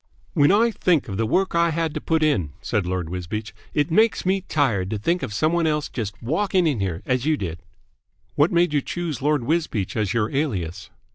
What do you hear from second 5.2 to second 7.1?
of some one else just walking in here